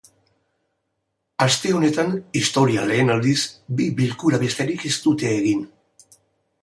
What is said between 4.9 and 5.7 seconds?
ez dute egin.